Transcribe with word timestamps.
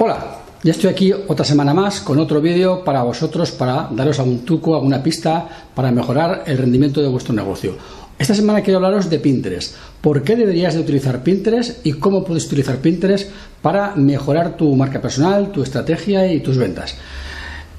Hola, 0.00 0.42
ya 0.62 0.70
estoy 0.70 0.90
aquí 0.90 1.12
otra 1.12 1.44
semana 1.44 1.74
más 1.74 2.00
con 2.00 2.20
otro 2.20 2.40
vídeo 2.40 2.84
para 2.84 3.02
vosotros 3.02 3.50
para 3.50 3.88
daros 3.90 4.20
algún 4.20 4.44
truco, 4.44 4.76
alguna 4.76 5.02
pista 5.02 5.48
para 5.74 5.90
mejorar 5.90 6.44
el 6.46 6.56
rendimiento 6.56 7.02
de 7.02 7.08
vuestro 7.08 7.34
negocio. 7.34 7.74
Esta 8.16 8.32
semana 8.32 8.60
quiero 8.60 8.76
hablaros 8.76 9.10
de 9.10 9.18
Pinterest. 9.18 9.74
¿Por 10.00 10.22
qué 10.22 10.36
deberías 10.36 10.74
de 10.74 10.80
utilizar 10.82 11.24
Pinterest 11.24 11.84
y 11.84 11.94
cómo 11.94 12.22
puedes 12.22 12.46
utilizar 12.46 12.76
Pinterest 12.76 13.28
para 13.60 13.96
mejorar 13.96 14.56
tu 14.56 14.72
marca 14.76 15.02
personal, 15.02 15.50
tu 15.50 15.64
estrategia 15.64 16.32
y 16.32 16.38
tus 16.42 16.58
ventas? 16.58 16.94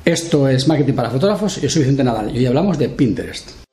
Esto 0.04 0.49
es 0.49 0.67
Marketing 0.67 0.95
para 0.95 1.11
Fotógrafos. 1.11 1.61
Yo 1.61 1.70
soy 1.70 1.83
Vicente 1.83 2.04
Nadal 2.04 2.36
y 2.36 2.39
hoy 2.39 2.47
hablamos 2.47 2.77
de 2.77 2.89
Pinterest. 2.89 3.68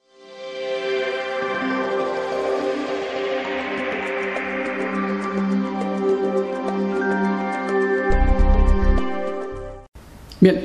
Bien, 10.47 10.63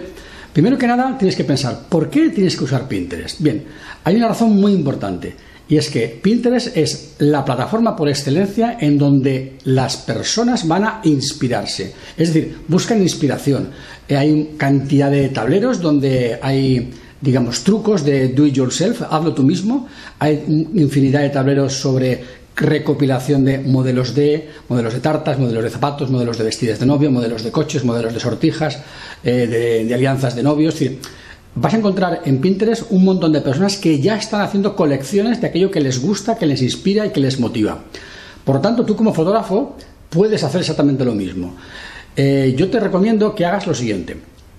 primero 0.53 0.77
que 0.77 0.85
nada 0.85 1.17
tienes 1.17 1.35
que 1.35 1.44
pensar, 1.44 1.88
¿por 1.89 2.08
qué 2.08 2.30
tienes 2.30 2.55
que 2.55 2.66
usar 2.66 2.88
Pinterest? 2.88 3.41
Bien, 3.41 3.63
hay 4.03 4.16
una 4.16 4.27
razón 4.27 4.52
muy 4.52 4.73
importante 4.73 5.34
y 5.67 5.76
es 5.76 5.89
que 5.89 6.08
Pinterest 6.22 6.77
es 6.77 7.16
la 7.17 7.44
plataforma 7.44 7.95
por 7.95 8.08
excelencia 8.08 8.77
en 8.80 8.99
donde 8.99 9.53
las 9.63 9.98
personas 9.98 10.67
van 10.67 10.84
a 10.84 11.02
inspirarse, 11.05 11.95
es 12.16 12.31
decir, 12.31 12.58
buscan 12.67 13.02
inspiración. 13.02 13.70
Eh, 14.08 14.16
hay 14.16 14.52
cantidad 14.55 15.09
de 15.09 15.30
tableros 15.30 15.81
donde 15.81 16.38
hay 16.39 16.91
digamos, 17.20 17.63
trucos 17.63 18.03
de 18.03 18.30
do 18.30 18.45
it 18.45 18.53
yourself, 18.53 19.03
hazlo 19.09 19.34
tú 19.34 19.44
mismo. 19.44 19.88
Hay 20.17 20.44
infinidad 20.73 21.22
de 21.22 21.30
tableros 21.30 21.73
sobre 21.73 22.20
recopilación 22.55 23.46
de 23.46 23.60
modelos 23.60 24.14
de, 24.14 24.50
modelos 24.68 24.94
de 24.94 25.00
tartas, 25.00 25.40
modelos 25.40 25.64
de 25.64 25.70
zapatos, 25.70 26.09
modelos 26.09 26.38
de 26.38 26.44
vestidos 26.44 26.80
de 26.80 26.86
novio, 26.86 27.12
modelos 27.12 27.44
de 27.44 27.52
coches, 27.52 27.84
modelos 27.84 28.14
de 28.14 28.20
sortijas, 28.20 28.80
eh, 29.23 29.86
de, 29.88 29.94
alianzas 29.94 30.36
de 30.36 30.44
novios. 30.44 30.73
Decir, 30.73 31.00
vas 31.56 31.73
a 31.73 31.78
encontrar 31.78 32.22
en 32.25 32.40
Pinterest 32.40 32.84
un 32.90 33.03
montón 33.03 33.31
de 33.31 33.42
personas 33.42 33.78
que 33.78 34.00
ya 34.00 34.16
están 34.17 34.42
haciendo 34.42 34.75
colecciones 34.75 35.42
de 35.42 35.48
aquello 35.48 35.72
que 35.72 35.81
les 35.81 36.02
gusta, 36.02 36.38
que 36.38 36.45
les 36.45 36.62
inspira 36.62 37.06
y 37.06 37.12
que 37.12 37.20
les 37.20 37.40
motiva. 37.40 37.84
Por 38.44 38.56
lo 38.56 38.62
tanto, 38.62 38.86
tú 38.86 38.95
como 38.95 39.14
fotógrafo 39.14 39.78
puedes 40.09 40.44
hacer 40.44 40.62
exactamente 40.62 41.06
lo 41.06 41.14
mismo. 41.14 41.56
Eh, 42.16 42.53
yo 42.58 42.70
te 42.70 42.80
recomiendo 42.80 43.34
que 43.34 43.45
hagas 43.45 43.68
lo 43.68 43.73
siguiente. 43.73 44.18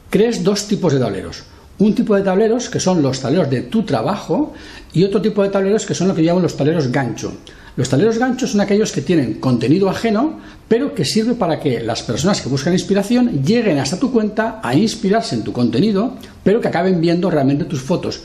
Crees 0.08 0.42
dos 0.42 0.66
tipos 0.66 0.92
de 0.92 0.98
tableros 0.98 1.44
un 1.82 1.94
tipo 1.94 2.14
de 2.14 2.22
tableros 2.22 2.68
que 2.68 2.78
son 2.78 3.02
los 3.02 3.20
tableros 3.20 3.50
de 3.50 3.62
tu 3.62 3.82
trabajo 3.82 4.52
y 4.92 5.04
otro 5.04 5.20
tipo 5.20 5.42
de 5.42 5.48
tableros 5.48 5.84
que 5.84 5.94
son 5.94 6.08
lo 6.08 6.14
que 6.14 6.22
llaman 6.22 6.42
los 6.42 6.56
tableros 6.56 6.90
gancho. 6.90 7.32
Los 7.74 7.88
tableros 7.88 8.18
gancho 8.18 8.46
son 8.46 8.60
aquellos 8.60 8.92
que 8.92 9.00
tienen 9.00 9.34
contenido 9.34 9.88
ajeno, 9.88 10.38
pero 10.68 10.94
que 10.94 11.04
sirve 11.04 11.34
para 11.34 11.58
que 11.58 11.80
las 11.80 12.02
personas 12.02 12.40
que 12.40 12.48
buscan 12.48 12.74
inspiración 12.74 13.42
lleguen 13.42 13.78
hasta 13.78 13.98
tu 13.98 14.12
cuenta 14.12 14.60
a 14.62 14.74
inspirarse 14.74 15.34
en 15.34 15.42
tu 15.42 15.52
contenido, 15.52 16.16
pero 16.44 16.60
que 16.60 16.68
acaben 16.68 17.00
viendo 17.00 17.30
realmente 17.30 17.64
tus 17.64 17.80
fotos. 17.80 18.22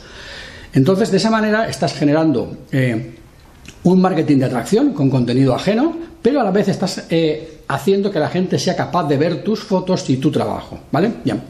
Entonces, 0.74 1.10
de 1.10 1.16
esa 1.16 1.30
manera 1.30 1.66
estás 1.66 1.94
generando 1.94 2.58
eh, 2.70 3.14
un 3.84 4.00
marketing 4.00 4.36
de 4.36 4.44
atracción 4.44 4.92
con 4.92 5.08
contenido 5.08 5.54
ajeno, 5.54 5.96
pero 6.20 6.40
a 6.40 6.44
la 6.44 6.50
vez 6.50 6.68
estás 6.68 7.06
eh, 7.08 7.62
haciendo 7.68 8.10
que 8.10 8.18
la 8.18 8.28
gente 8.28 8.58
sea 8.58 8.76
capaz 8.76 9.08
de 9.08 9.16
ver 9.16 9.42
tus 9.42 9.60
fotos 9.60 10.08
y 10.10 10.18
tu 10.18 10.30
trabajo. 10.30 10.78
¿Vale? 10.92 11.12
Bien. 11.24 11.42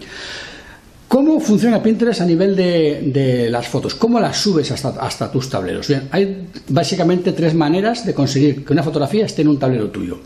¿Cómo 1.09 1.41
funciona 1.41 1.83
Pinterest 1.83 2.21
a 2.21 2.27
nivel 2.27 2.55
de, 2.55 3.49
las 3.51 3.67
fotos? 3.67 3.95
¿Cómo 3.95 4.21
las 4.21 4.37
subes 4.37 4.71
hasta, 4.71 5.33
tus 5.33 5.49
tableros? 5.49 5.89
Bien, 5.89 6.07
hay 6.13 6.49
básicamente 6.69 7.33
tres 7.33 7.55
maneras 7.55 8.05
de 8.05 8.13
conseguir 8.13 8.63
que 8.63 8.75
una 8.75 8.83
fotografía 8.83 9.25
esté 9.25 9.41
en 9.41 9.49
un 9.49 9.59
tablero 9.59 9.89
tuyo. 9.89 10.19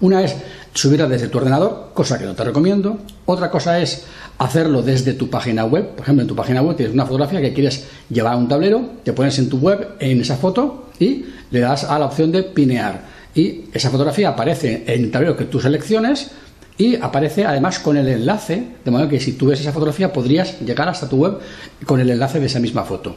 Una 0.00 0.22
es 0.22 0.34
subirla 0.72 1.06
desde 1.06 1.28
tu 1.28 1.36
ordenador, 1.36 1.90
cosa 1.92 2.18
que 2.18 2.24
no 2.24 2.34
te 2.34 2.42
recomiendo. 2.42 3.00
Otra 3.26 3.50
cosa 3.50 3.80
es 3.80 4.04
hacerlo 4.38 4.80
desde 4.80 5.12
tu 5.12 5.28
página 5.28 5.66
web. 5.66 5.90
Por 5.90 6.04
ejemplo, 6.04 6.22
en 6.22 6.28
tu 6.28 6.34
página 6.34 6.62
web 6.62 6.74
tienes 6.74 6.94
una 6.94 7.04
fotografía 7.04 7.42
que 7.42 7.52
quieres 7.52 7.84
llevar 8.08 8.32
a 8.32 8.36
un 8.38 8.48
tablero, 8.48 8.82
te 9.04 9.12
pones 9.12 9.38
en 9.38 9.50
tu 9.50 9.58
web 9.58 9.90
en 9.98 10.22
esa 10.22 10.38
foto 10.38 10.88
y 10.98 11.26
le 11.50 11.60
das 11.60 11.84
a 11.84 11.98
la 11.98 12.06
opción 12.06 12.32
de 12.32 12.44
pinear. 12.44 13.02
Y 13.34 13.66
esa 13.74 13.90
fotografía 13.90 14.30
aparece 14.30 14.84
en 14.86 15.04
el 15.04 15.10
tablero 15.10 15.36
que 15.36 15.44
tú 15.44 15.60
selecciones 15.60 16.30
y 16.78 16.96
aparece 16.96 17.44
además 17.44 17.78
con 17.78 17.96
el 17.96 18.08
enlace, 18.08 18.64
de 18.84 18.90
modo 18.90 19.08
que 19.08 19.20
si 19.20 19.32
tú 19.32 19.46
ves 19.46 19.60
esa 19.60 19.72
fotografía 19.72 20.12
podrías 20.12 20.60
llegar 20.60 20.88
hasta 20.88 21.08
tu 21.08 21.16
web 21.16 21.38
con 21.84 22.00
el 22.00 22.10
enlace 22.10 22.40
de 22.40 22.46
esa 22.46 22.60
misma 22.60 22.84
foto. 22.84 23.16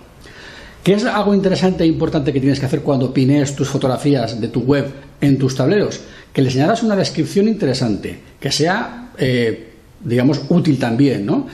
¿Qué 0.83 0.93
es 0.93 1.05
algo 1.05 1.33
interesante 1.33 1.85
e 1.85 1.87
importante 1.87 2.33
que 2.33 2.41
tienes 2.41 2.59
que 2.59 2.65
hacer 2.65 2.81
cuando 2.81 3.13
pinees 3.13 3.55
tus 3.55 3.69
fotografías 3.69 4.41
de 4.41 4.49
tu 4.49 4.61
web 4.61 4.91
en 5.21 5.37
tus 5.37 5.55
tableros? 5.55 6.01
Que 6.33 6.41
les 6.41 6.55
añadas 6.55 6.83
una 6.83 6.97
descripción 6.97 7.47
interesante, 7.47 8.19
que 8.37 8.51
sea, 8.51 9.11
eh, 9.17 9.71
digamos, 10.03 10.41
útil 10.49 10.77
también, 10.77 11.25
¿no? 11.25 11.47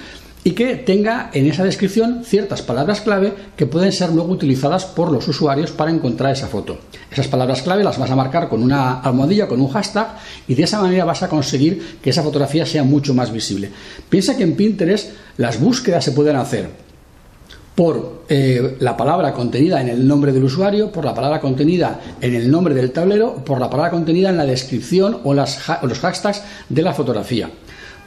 Y 0.44 0.52
que 0.52 0.76
tenga 0.76 1.30
en 1.34 1.48
esa 1.48 1.64
descripción 1.64 2.24
ciertas 2.24 2.62
palabras 2.62 3.02
clave 3.02 3.34
que 3.58 3.66
pueden 3.66 3.92
ser 3.92 4.12
luego 4.12 4.32
utilizadas 4.32 4.86
por 4.86 5.12
los 5.12 5.28
usuarios 5.28 5.72
para 5.72 5.92
encontrar 5.92 6.32
esa 6.32 6.48
foto. 6.48 6.80
Esas 7.12 7.28
palabras 7.28 7.62
clave 7.62 7.84
las 7.84 7.98
vas 7.98 8.12
a 8.12 8.16
marcar 8.16 8.48
con 8.48 8.64
una 8.64 9.02
almohadilla, 9.02 9.48
con 9.48 9.60
un 9.60 9.70
hashtag 9.70 10.08
y 10.48 10.56
de 10.56 10.64
esa 10.64 10.82
manera 10.82 11.06
vas 11.06 11.24
a 11.24 11.30
conseguir 11.30 11.98
que 12.02 12.12
esa 12.12 12.24
fotografía 12.24 12.66
sea 12.66 12.84
mucho 12.84 13.14
más 13.14 13.32
visible. 13.32 13.70
Piensa 14.10 14.38
que 14.38 14.44
en 14.44 14.56
Pinterest 14.56 15.10
las 15.38 15.60
búsquedas 15.60 16.06
se 16.06 16.14
pueden 16.14 16.38
hacer 16.38 16.70
por 17.80 18.24
eh, 18.28 18.76
la 18.82 18.98
palabra 18.98 19.34
contenida 19.34 19.80
en 19.80 19.88
el 19.88 20.06
nombre 20.06 20.34
del 20.34 20.44
usuario, 20.44 20.92
por 20.92 21.06
la 21.06 21.14
palabra 21.14 21.40
contenida 21.40 22.00
en 22.20 22.36
el 22.36 22.52
nombre 22.52 22.74
del 22.74 22.92
tablero, 22.92 23.36
por 23.36 23.58
la 23.58 23.70
palabra 23.70 23.92
contenida 23.92 24.30
en 24.30 24.36
la 24.36 24.46
descripción 24.46 25.20
o, 25.24 25.34
los 25.34 26.00
hashtags 26.02 26.44
de 26.68 26.82
la 26.82 26.94
fotografía. 26.94 27.50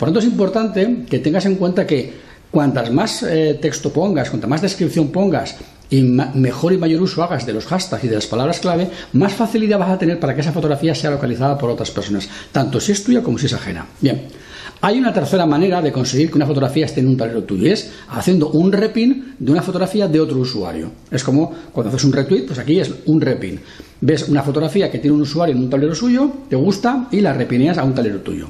Por 0.02 0.08
lo 0.08 0.14
tanto, 0.14 0.26
es 0.26 0.32
importante 0.32 1.04
que 1.08 1.20
tengas 1.20 1.46
en 1.46 1.54
cuenta 1.54 1.86
que 1.86 2.12
cuantas 2.50 2.90
más 2.90 3.22
eh, 3.22 3.56
texto 3.62 3.92
pongas, 3.92 4.30
cuanta 4.30 4.48
más 4.48 4.60
descripción 4.60 5.12
pongas 5.12 5.54
y 5.90 6.02
mejor 6.02 6.72
y 6.72 6.76
mayor 6.76 7.02
uso 7.02 7.22
hagas 7.22 7.46
de 7.46 7.52
los 7.52 7.66
hashtags 7.66 8.02
y 8.02 8.08
de 8.08 8.16
las 8.16 8.26
palabras 8.26 8.58
clave, 8.58 8.90
más 9.12 9.32
facilidad 9.32 9.78
vas 9.78 9.90
a 9.90 9.98
tener 9.98 10.18
para 10.18 10.34
que 10.34 10.40
esa 10.40 10.50
fotografía 10.50 10.92
sea 10.96 11.12
localizada 11.12 11.56
por 11.56 11.70
otras 11.70 11.92
personas, 11.92 12.28
tanto 12.50 12.80
si 12.80 12.90
es 12.90 13.04
tuya 13.04 13.22
como 13.22 13.38
si 13.38 13.46
es 13.46 13.52
ajena. 13.52 13.86
Bien, 14.00 14.22
hay 14.80 14.98
una 14.98 15.12
tercera 15.12 15.46
manera 15.46 15.80
de 15.80 15.92
conseguir 15.92 16.32
que 16.32 16.36
una 16.36 16.46
fotografía 16.46 16.86
esté 16.86 16.98
en 16.98 17.06
un 17.06 17.16
tablero 17.16 17.44
tuyo 17.44 17.72
es 17.72 17.92
haciendo 18.08 18.48
un 18.48 18.72
repin 18.72 19.36
de 19.38 19.52
una 19.52 19.62
fotografía 19.62 20.08
de 20.08 20.18
otro 20.18 20.38
usuario. 20.38 20.90
Es 21.12 21.22
como 21.22 21.54
cuando 21.70 21.90
haces 21.90 22.02
un 22.02 22.12
retweet, 22.12 22.46
pues 22.46 22.58
aquí 22.58 22.80
es 22.80 22.92
un 23.06 23.20
repin. 23.20 23.60
Ves 24.00 24.28
una 24.28 24.42
fotografía 24.42 24.90
que 24.90 24.98
tiene 24.98 25.14
un 25.14 25.22
usuario 25.22 25.54
en 25.54 25.62
un 25.62 25.70
tablero 25.70 25.94
suyo, 25.94 26.28
te 26.50 26.56
gusta 26.56 27.06
y 27.12 27.20
la 27.20 27.32
repineas 27.32 27.78
a 27.78 27.84
un 27.84 27.94
tablero 27.94 28.18
tuyo. 28.18 28.48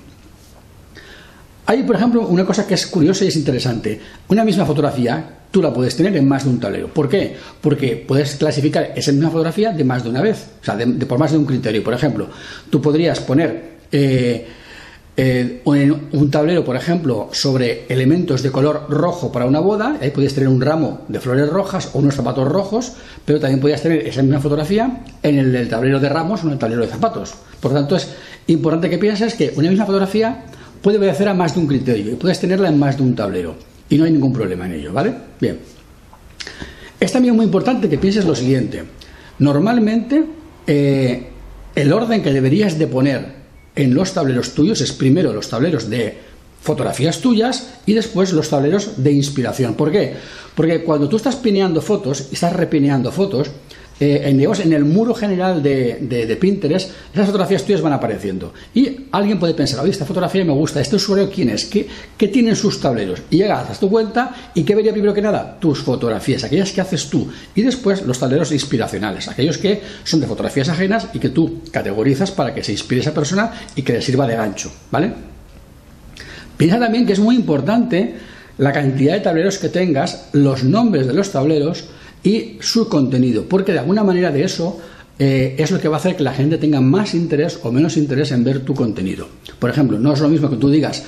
Hay, 1.67 1.85
por 1.85 1.97
ejemplo, 1.97 2.27
una 2.27 2.45
cosa 2.45 2.67
que 2.67 2.75
es 2.75 2.87
curiosa 2.87 3.25
y 3.25 3.29
es 3.29 3.37
interesante. 3.37 4.01
Una 4.29 4.45
misma 4.45 4.67
fotografía 4.67 5.43
tú 5.53 5.63
la 5.63 5.73
puedes 5.73 5.95
tener 5.97 6.17
en 6.17 6.27
más 6.27 6.45
de 6.45 6.51
un 6.51 6.59
tablero. 6.59 6.89
¿Por 6.89 7.09
qué? 7.09 7.37
Porque 7.61 8.05
puedes 8.09 8.35
clasificar 8.37 8.93
esa 8.97 9.13
misma 9.13 9.31
fotografía 9.31 9.71
de 9.71 9.85
más 9.85 10.03
de 10.03 10.11
una 10.11 10.23
vez, 10.23 10.47
o 10.61 10.65
sea, 10.65 10.75
de, 10.75 10.87
por 11.07 11.19
más 11.19 11.31
de 11.31 11.39
un 11.39 11.45
criterio. 11.45 11.85
Por 11.85 11.95
ejemplo, 11.95 12.29
tú 12.71 12.81
podrías 12.81 13.21
poner 13.21 13.73
eh, 13.93 14.49
eh, 15.15 15.61
un 15.65 16.31
tablero, 16.31 16.65
por 16.65 16.75
ejemplo, 16.75 17.29
sobre 17.33 17.85
elementos 17.89 18.43
de 18.43 18.51
color 18.51 18.87
rojo 18.89 19.31
para 19.31 19.45
una 19.45 19.61
boda, 19.61 19.99
ahí 20.01 20.11
podrías 20.11 20.33
tener 20.33 20.49
un 20.49 20.61
ramo 20.61 21.03
de 21.09 21.21
flores 21.21 21.51
rojas 21.51 21.91
o 21.93 21.99
unos 21.99 22.15
zapatos 22.15 22.49
rojos, 22.49 22.95
pero 23.27 23.39
también 23.39 23.61
podrías 23.61 23.83
tener 23.83 24.07
esa 24.07 24.23
misma 24.23 24.41
fotografía 24.41 25.03
en 25.23 25.39
el, 25.39 25.55
el 25.55 25.69
tablero 25.69 26.01
de 26.01 26.09
ramos 26.09 26.43
o 26.43 26.47
en 26.47 26.55
el 26.55 26.59
tablero 26.59 26.81
de 26.81 26.89
zapatos. 26.89 27.35
Por 27.61 27.73
lo 27.73 27.79
tanto, 27.79 27.97
es 27.97 28.09
importante 28.47 28.89
que 28.89 28.97
pienses 28.97 29.35
que 29.35 29.53
una 29.55 29.69
misma 29.69 29.85
fotografía 29.85 30.45
puede 30.83 30.99
obedecer 30.99 31.29
a 31.29 31.35
más 31.35 31.55
de 31.55 31.61
un 31.61 31.67
criterio 31.67 32.13
y 32.13 32.17
puedes 32.17 32.41
tenerla 32.41 32.69
en 32.69 32.79
más 32.79 32.97
de 32.97 33.03
un 33.05 33.15
tablero 33.15 33.55
y 33.89 33.97
no 33.97 34.05
hay 34.05 34.13
ningún 34.13 34.33
problema 34.33 34.67
en 34.67 34.73
ello, 34.73 34.93
¿vale? 34.93 35.15
Bien. 35.41 35.59
Es 36.99 37.13
también 37.13 37.35
muy 37.35 37.45
importante 37.45 37.89
que 37.89 37.99
pienses 37.99 38.25
lo 38.25 38.35
siguiente. 38.35 38.85
Normalmente 39.39 40.25
eh, 40.67 41.27
el 41.75 41.93
orden 41.93 42.23
que 42.23 42.33
deberías 42.33 42.79
de 42.79 42.87
poner 42.87 43.43
en 43.75 43.95
los 43.95 44.13
tableros 44.13 44.55
tuyos 44.55 44.81
es 44.81 44.93
primero 44.93 45.33
los 45.33 45.49
tableros 45.49 45.89
de 45.89 46.19
fotografías 46.61 47.21
tuyas 47.21 47.75
y 47.87 47.93
después 47.93 48.33
los 48.33 48.49
tableros 48.49 49.03
de 49.03 49.13
inspiración. 49.13 49.75
¿Por 49.75 49.91
qué? 49.91 50.15
Porque 50.55 50.85
cuando 50.85 51.09
tú 51.09 51.17
estás 51.17 51.37
pineando 51.37 51.83
fotos 51.83 52.29
y 52.31 52.35
estás 52.35 52.53
repineando 52.53 53.11
fotos, 53.11 53.51
eh, 54.05 54.29
en, 54.29 54.73
el 54.73 54.85
muro 54.85 55.15
general 55.15 55.63
de, 55.63 56.37
Pinterest, 56.41 56.91
esas 57.15 57.27
fotografías 57.27 57.63
tuyas 57.63 57.81
van 57.81 57.93
apareciendo. 57.93 58.53
Y 58.75 59.07
alguien 59.13 59.39
puede 59.39 59.55
pensar, 59.55 59.79
oye, 59.79 59.93
esta 59.93 60.05
fotografía 60.05 60.45
me 60.45 60.53
gusta, 60.53 60.81
¿este 60.81 60.97
usuario 60.97 61.31
quién 61.31 61.51
es? 61.51 61.67
¿Qué, 61.67 61.87
qué 62.19 62.27
tienen 62.27 62.57
sus 62.57 62.81
tableros? 62.81 63.23
Y 63.31 63.37
llegas, 63.37 63.63
haces 63.63 63.79
tu 63.79 63.89
cuenta 63.89 64.35
y 64.55 64.65
¿qué 64.65 64.75
vería 64.75 64.91
primero 64.91 65.15
que 65.15 65.23
nada? 65.23 65.57
Tus 65.61 65.85
fotografías, 65.85 66.43
aquellas 66.43 66.73
que 66.73 66.81
haces 66.81 67.09
tú. 67.09 67.31
Y 67.55 67.63
después 67.63 68.03
los 68.03 68.19
tableros 68.19 68.51
inspiracionales, 68.51 69.29
aquellos 69.29 69.57
que 69.57 69.81
son 70.03 70.19
de 70.19 70.27
fotografías 70.27 70.69
ajenas 70.69 71.07
y 71.13 71.21
que 71.21 71.29
tú 71.29 71.61
categorizas 71.71 72.33
para 72.33 72.53
que 72.53 72.65
se 72.65 72.73
inspire 72.73 73.03
esa 73.03 73.15
persona 73.15 73.53
y 73.77 73.83
que 73.83 73.93
le 73.93 74.03
sirva 74.03 74.27
de 74.27 74.35
gancho, 74.35 74.73
¿vale? 74.91 75.13
Piensa 76.57 76.81
también 76.81 77.07
que 77.07 77.13
es 77.13 77.21
muy 77.21 77.37
importante 77.37 78.17
la 78.59 78.73
cantidad 78.73 79.15
de 79.15 79.21
tableros 79.21 79.59
que 79.59 79.69
tengas, 79.69 80.29
los 80.33 80.65
nombres 80.65 81.07
de 81.07 81.15
los 81.15 81.31
tableros, 81.31 81.85
y 82.23 82.59
su 82.61 82.89
contenido, 82.89 83.45
porque 83.49 83.73
de 83.73 83.81
alguna 83.81 84.05
manera 84.05 84.31
de 84.31 84.45
eso 84.45 84.79
eh, 85.19 85.57
es 85.59 85.71
lo 85.71 85.81
que 85.81 85.89
va 85.89 85.97
a 85.97 86.01
hacer 86.01 86.17
que 86.17 86.23
la 86.23 86.33
gente 86.33 86.59
tenga 86.59 86.81
más 86.81 87.15
interés 87.15 87.59
o 87.63 87.73
menos 87.73 87.97
interés 87.97 88.33
en 88.33 88.45
ver 88.45 88.61
tu 88.61 88.75
contenido. 88.75 89.29
Por 89.59 89.71
ejemplo, 89.71 89.99
no 89.99 90.13
es 90.13 90.21
lo 90.21 90.29
mismo 90.29 90.49
que 90.51 90.57
tú 90.57 90.71
digas 90.71 91.05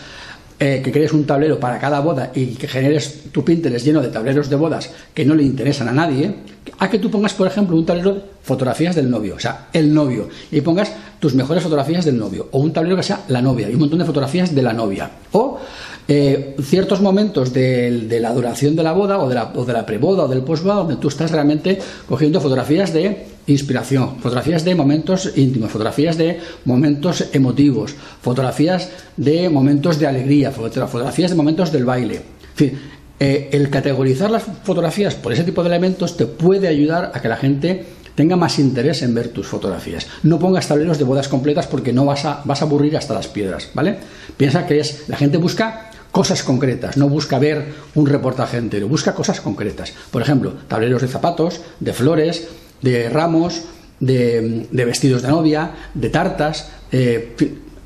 eh, 0.61 0.81
que 0.85 0.93
crees 0.93 1.13
un 1.13 1.27
tablero 1.27 1.59
para 1.59 1.81
cada 1.81 1.99
boda 1.99 2.31
y 2.33 2.55
que 2.55 2.69
generes 2.69 3.25
tu 3.33 3.45
Pinterest 3.45 3.85
lleno 3.85 4.01
de 4.01 4.09
tableros 4.09 4.49
de 4.49 4.55
bodas 4.55 4.89
que 5.13 5.25
no 5.25 5.35
le 5.35 5.43
interesan 5.43 5.89
a 5.89 5.93
nadie, 5.93 6.33
a 6.79 6.89
que 6.89 7.01
tú 7.01 7.11
pongas, 7.11 7.35
por 7.35 7.49
ejemplo, 7.49 7.77
un 7.77 7.85
tablero 7.85 8.15
de 8.15 8.23
fotografías 8.41 8.95
del 8.95 9.11
novio, 9.11 9.35
o 9.35 9.41
sea, 9.41 9.67
el 9.73 9.93
novio, 9.93 10.29
y 10.53 10.61
pongas 10.61 10.93
tus 11.19 11.35
mejores 11.35 11.63
fotografías 11.63 12.05
del 12.05 12.19
novio, 12.19 12.49
o 12.53 12.61
un 12.61 12.73
tablero 12.73 12.97
que 12.97 13.03
sea 13.03 13.25
la 13.29 13.43
novia, 13.43 13.69
y 13.69 13.75
un 13.75 13.81
montón 13.81 13.99
de 13.99 14.05
fotografías 14.05 14.55
de 14.55 14.63
la 14.63 14.73
novia, 14.73 15.11
o 15.33 15.59
eh, 16.07 16.55
ciertos 16.63 17.01
momentos 17.01 17.53
de, 17.53 18.19
la 18.21 18.33
duración 18.33 18.77
de 18.77 18.83
la 18.83 18.93
boda, 18.93 19.19
o 19.19 19.29
de 19.29 19.35
la, 19.35 19.53
o 19.55 19.65
de 19.65 19.73
la 19.73 19.87
preboda, 19.87 20.25
o 20.25 20.29
del 20.29 20.43
posboda, 20.43 20.77
donde 20.77 20.97
tú 20.97 21.09
estás 21.09 21.31
realmente 21.31 21.79
cogiendo 22.07 22.41
fotografías 22.41 22.93
de 22.93 23.27
inspiración, 23.47 24.17
fotografías 24.21 24.65
de 24.65 24.75
momentos 24.75 25.33
íntimos, 25.37 25.71
fotografías 25.71 26.17
de 26.17 26.41
momentos 26.65 27.25
emotivos, 27.33 27.95
fotografías 28.21 28.91
de 29.17 29.49
momentos 29.49 29.99
de 29.99 30.07
alegría, 30.07 30.51
fotografías 30.51 31.31
de 31.31 31.37
momentos 31.37 31.73
del 31.73 31.85
baile. 31.85 32.17
En 32.17 32.57
fin, 32.57 32.79
eh, 33.21 33.49
el 33.53 33.71
categorizar 33.71 34.31
las 34.31 34.43
fotografías 34.43 35.15
por 35.15 35.33
ese 35.33 35.45
tipo 35.45 35.63
de 35.63 35.69
elementos 35.69 36.17
te 36.17 36.27
puede 36.27 36.69
ayudar 36.69 37.13
a 37.15 37.21
que 37.23 37.29
la 37.29 37.37
gente 37.37 37.87
tenga 38.15 38.37
más 38.37 38.59
interés 38.59 39.03
en 39.03 39.15
ver 39.15 39.29
tus 39.29 39.47
fotografías. 39.47 40.07
No 40.23 40.39
pongas 40.39 40.69
tableros 40.69 40.99
de 40.99 41.05
bodas 41.05 41.29
completas 41.29 41.67
porque 41.67 41.93
no 41.93 42.05
vas 42.05 42.25
a, 42.25 42.43
vas 42.45 42.63
a 42.63 42.65
aburrir 42.65 42.97
hasta 42.97 43.15
las 43.15 43.29
piedras, 43.29 43.71
¿vale? 43.75 43.97
Piensa 44.37 44.67
que 44.67 44.81
es, 44.81 45.09
la 45.09 45.17
gente 45.17 45.37
busca 45.37 45.91
cosas 46.15 46.45
concretas, 46.45 46.97
no 46.97 47.09
busca 47.09 47.41
ver 47.41 47.75
un 47.97 48.07
reportaje 48.07 48.57
entero, 48.57 48.87
busca 48.87 49.17
cosas 49.17 49.41
concretas. 49.41 49.93
Por 50.13 50.23
ejemplo, 50.23 50.53
tableros 50.69 51.03
de 51.03 51.09
zapatos, 51.09 51.61
de 51.81 51.93
flores, 51.93 52.47
de 52.83 53.11
ramos, 53.11 53.63
de, 53.99 54.69
vestidos 54.71 55.23
de 55.23 55.29
novia, 55.29 55.73
de 55.93 56.11
tartas. 56.11 56.71
Eh, 56.93 57.35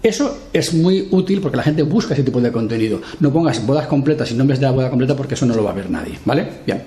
eso 0.02 0.40
es 0.52 0.74
muy 0.74 1.08
útil 1.10 1.40
porque 1.40 1.56
la 1.56 1.62
gente 1.62 1.82
busca 1.84 2.12
ese 2.12 2.22
tipo 2.22 2.38
de 2.42 2.52
contenido. 2.52 3.00
No 3.20 3.32
pongas 3.32 3.64
bodas 3.64 3.86
completas 3.86 4.30
y 4.30 4.34
nombres 4.34 4.60
de 4.60 4.66
la 4.66 4.72
boda 4.72 4.90
completa 4.90 5.16
porque 5.16 5.32
eso 5.32 5.46
no 5.46 5.54
lo 5.54 5.64
va 5.64 5.70
a 5.70 5.74
ver 5.74 5.88
nadie. 5.88 6.18
¿Vale? 6.26 6.46
Bien. 6.66 6.82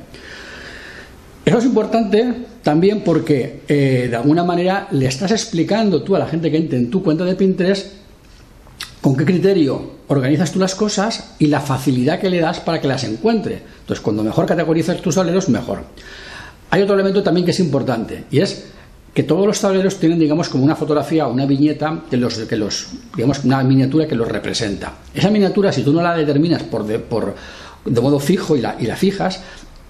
Eso 1.44 1.58
es 1.58 1.66
importante 1.66 2.36
también 2.62 3.02
porque 3.02 3.62
eh, 3.68 4.06
de 4.12 4.16
alguna 4.16 4.44
manera 4.44 4.90
le 4.92 5.08
estás 5.08 5.32
explicando 5.32 6.04
tú 6.04 6.16
a 6.16 6.20
la 6.20 6.28
gente 6.28 6.52
que 6.52 6.58
entre 6.58 6.78
en 6.78 6.92
tu 6.92 7.02
cuenta 7.02 7.26
de 7.26 7.34
Pinterest 7.34 7.94
con 9.02 9.18
qué 9.18 9.26
criterio 9.26 10.01
organizas 10.12 10.52
tú 10.52 10.60
las 10.60 10.76
cosas 10.76 11.36
y 11.40 11.48
la 11.48 11.62
facilidad 11.62 12.20
que 12.20 12.30
le 12.30 12.40
das 12.40 12.60
para 12.60 12.82
que 12.82 12.88
las 12.88 13.04
encuentre. 13.04 13.62
Entonces, 13.80 14.02
cuando 14.02 14.24
mejor 14.24 14.46
categorizas 14.46 15.02
tus 15.02 15.16
tableros, 15.16 15.50
mejor. 15.50 15.84
Hay 16.70 16.82
otro 16.82 16.96
elemento 16.96 17.24
también 17.24 17.46
que 17.46 17.52
es 17.52 17.60
importante 17.60 18.26
y 18.30 18.40
es 18.40 18.66
que 19.14 19.24
todos 19.24 19.46
los 19.46 19.60
tableros 19.60 19.98
tienen, 19.98 20.20
digamos, 20.20 20.50
como 20.50 20.64
una 20.64 20.76
fotografía 20.76 21.28
o 21.28 21.34
una 21.34 21.46
viñeta 21.46 22.04
que 22.10 22.18
los, 22.18 22.38
que 22.40 22.56
los, 22.56 22.88
digamos, 23.16 23.44
una 23.44 23.62
miniatura 23.64 24.08
que 24.08 24.16
los 24.16 24.28
representa. 24.28 24.94
Esa 25.14 25.30
miniatura, 25.30 25.72
si 25.72 25.84
tú 25.84 25.92
no 25.92 26.02
la 26.02 26.16
determinas 26.16 26.64
por 26.64 26.86
de, 26.86 27.00
por, 27.00 27.36
de 27.86 28.02
modo 28.02 28.20
fijo 28.20 28.56
y 28.56 28.62
la, 28.62 28.76
y 28.80 28.86
la 28.86 28.96
fijas, 28.96 29.42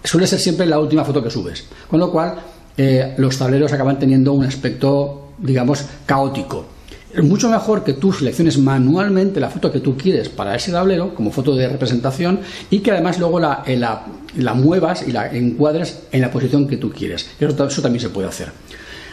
suele 0.04 0.26
ser 0.26 0.40
siempre 0.40 0.66
la 0.66 0.80
última 0.80 1.06
foto 1.06 1.24
que 1.24 1.30
subes. 1.30 1.66
Con 1.88 2.00
lo 2.00 2.12
cual, 2.12 2.36
eh, 2.78 3.14
los 3.18 3.38
tableros 3.38 3.72
acaban 3.74 4.00
teniendo 4.00 4.34
un 4.34 4.46
aspecto, 4.46 5.34
digamos, 5.38 5.86
caótico. 6.06 6.66
Es 7.14 7.24
mucho 7.24 7.50
mejor 7.50 7.84
que 7.84 7.94
tú 7.94 8.14
selecciones 8.14 8.58
manualmente 8.58 9.42
la 9.42 9.50
foto 9.50 9.70
que 9.70 9.82
tú 9.82 9.98
quieres 9.98 10.30
para 10.30 10.56
ese 10.56 10.72
tablero 10.72 11.14
como 11.14 11.30
foto 11.32 11.56
de 11.56 11.68
representación 11.68 12.40
y 12.70 12.80
que 12.80 12.92
además 12.92 13.20
luego 13.20 13.40
la, 13.40 13.64
eh, 13.66 13.78
la, 13.78 14.54
muevas 14.54 15.06
y 15.06 15.12
la 15.12 15.28
encuadres 15.28 16.04
en 16.12 16.22
la 16.22 16.32
posición 16.32 16.68
que 16.68 16.78
tú 16.78 16.90
quieres. 16.90 17.30
Eso, 17.38 17.82
también 17.82 18.00
se 18.00 18.10
puede 18.10 18.30
hacer. 18.30 18.52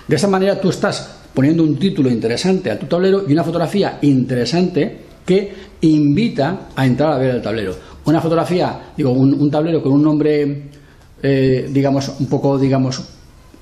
De 0.06 0.14
esa 0.14 0.28
manera 0.28 0.60
tú 0.60 0.68
estás 0.68 1.10
poniendo 1.34 1.64
un 1.64 1.76
título 1.76 2.08
interesante 2.08 2.70
a 2.70 2.78
tu 2.78 2.86
tablero 2.86 3.24
y 3.26 3.32
una 3.32 3.42
fotografía 3.42 3.98
interesante 4.02 4.98
que 5.26 5.52
invita 5.80 6.68
a 6.76 6.86
entrar 6.86 7.12
a 7.12 7.18
ver 7.18 7.34
el 7.34 7.42
tablero. 7.42 7.74
Una 8.04 8.20
fotografía, 8.20 8.92
digo, 8.96 9.10
un, 9.10 9.50
tablero 9.50 9.82
con 9.82 9.92
un 9.92 10.02
nombre, 10.02 10.70
eh, 11.20 11.68
digamos, 11.70 12.12
un 12.20 12.26
poco, 12.26 12.58
digamos, 12.58 13.02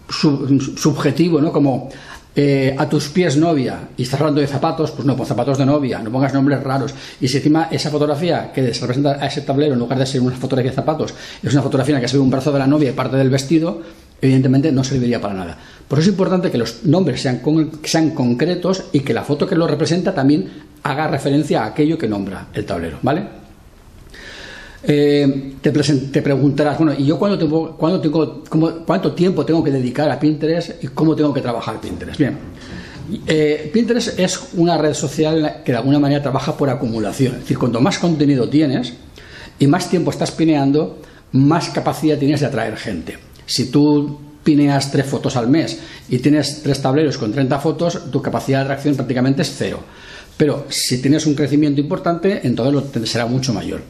subjetivo, 0.08 1.40
¿no? 1.40 1.50
Como 1.50 1.88
eh, 2.38 2.76
a 2.76 2.86
tus 2.86 3.08
pies 3.08 3.38
novia 3.38 3.88
y 3.96 4.02
estás 4.02 4.20
hablando 4.20 4.42
de 4.42 4.46
zapatos, 4.46 4.90
pues 4.90 5.06
no, 5.06 5.16
pon 5.16 5.24
zapatos 5.24 5.56
de 5.56 5.64
novia, 5.64 6.00
no 6.00 6.12
pongas 6.12 6.34
nombres 6.34 6.62
raros. 6.62 6.94
Y 7.18 7.28
si 7.28 7.38
encima 7.38 7.68
esa 7.70 7.88
fotografía 7.88 8.52
que 8.52 8.74
se 8.74 8.80
representa 8.82 9.12
a 9.18 9.26
ese 9.26 9.40
tablero, 9.40 9.72
en 9.72 9.78
lugar 9.78 9.98
de 9.98 10.04
ser 10.04 10.20
una 10.20 10.36
fotografía 10.36 10.70
de 10.70 10.76
zapatos, 10.76 11.14
es 11.42 11.52
una 11.52 11.62
fotografía 11.62 11.92
en 11.92 11.96
la 11.96 12.00
que 12.02 12.08
se 12.08 12.18
ve 12.18 12.22
un 12.22 12.30
brazo 12.30 12.52
de 12.52 12.58
la 12.58 12.66
novia 12.66 12.90
y 12.90 12.92
parte 12.92 13.16
del 13.16 13.30
vestido, 13.30 13.80
evidentemente 14.20 14.70
no 14.70 14.84
serviría 14.84 15.18
para 15.18 15.32
nada. 15.32 15.56
Por 15.88 15.98
eso 15.98 16.10
es 16.10 16.12
importante 16.12 16.50
que 16.50 16.58
los 16.58 16.84
nombres 16.84 17.22
sean, 17.22 17.40
sean 17.84 18.10
concretos 18.10 18.84
y 18.92 19.00
que 19.00 19.14
la 19.14 19.24
foto 19.24 19.46
que 19.46 19.54
lo 19.54 19.66
representa 19.66 20.14
también 20.14 20.46
haga 20.82 21.08
referencia 21.08 21.64
a 21.64 21.68
aquello 21.68 21.96
que 21.96 22.06
nombra 22.06 22.48
el 22.52 22.66
tablero, 22.66 22.98
¿vale? 23.00 23.45
Eh, 24.88 25.54
te, 25.60 25.72
preguntarás, 26.22 26.78
bueno, 26.78 26.94
¿y 26.96 27.04
yo 27.04 27.18
cuándo 27.18 27.36
tengo, 27.36 27.76
tengo 28.00 28.84
cuánto 28.86 29.12
tiempo 29.12 29.44
tengo 29.44 29.64
que 29.64 29.72
dedicar 29.72 30.08
a 30.10 30.20
Pinterest 30.20 30.82
y 30.84 30.88
cómo 30.88 31.16
tengo 31.16 31.34
que 31.34 31.40
trabajar 31.40 31.80
Pinterest? 31.80 32.18
Bien, 32.18 32.38
eh, 33.26 33.68
Pinterest 33.72 34.18
es 34.18 34.40
una 34.54 34.78
red 34.78 34.94
social 34.94 35.62
que 35.64 35.72
de 35.72 35.78
alguna 35.78 35.98
manera 35.98 36.22
trabaja 36.22 36.56
por 36.56 36.70
acumulación. 36.70 37.34
Es 37.34 37.40
decir, 37.40 37.58
cuanto 37.58 37.80
más 37.80 37.98
contenido 37.98 38.48
tienes 38.48 38.92
y 39.58 39.66
más 39.66 39.90
tiempo 39.90 40.10
estás 40.10 40.30
pineando, 40.30 41.00
más 41.32 41.70
capacidad 41.70 42.16
tienes 42.16 42.40
de 42.40 42.46
atraer 42.46 42.76
gente. 42.76 43.18
Si 43.44 43.70
tú 43.70 44.20
pineas 44.44 44.92
tres 44.92 45.06
fotos 45.06 45.34
al 45.34 45.48
mes 45.48 45.80
y 46.08 46.18
tienes 46.18 46.62
tres 46.62 46.80
tableros 46.80 47.18
con 47.18 47.32
30 47.32 47.58
fotos, 47.58 48.10
tu 48.12 48.22
capacidad 48.22 48.60
de 48.60 48.64
atracción 48.66 48.94
prácticamente 48.94 49.42
es 49.42 49.52
cero. 49.56 49.80
Pero 50.36 50.66
si 50.68 51.02
tienes 51.02 51.26
un 51.26 51.34
crecimiento 51.34 51.80
importante, 51.80 52.40
entonces 52.44 53.10
será 53.10 53.26
mucho 53.26 53.52
mayor. 53.52 53.80